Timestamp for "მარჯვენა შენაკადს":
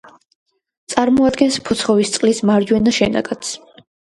2.51-3.57